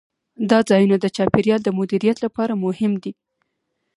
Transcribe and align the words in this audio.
دا 0.49 0.59
ځایونه 0.69 0.95
د 0.99 1.05
چاپیریال 1.15 1.61
د 1.63 1.69
مدیریت 1.79 2.17
لپاره 2.25 2.53
مهم 2.65 2.93
دي. 3.03 3.13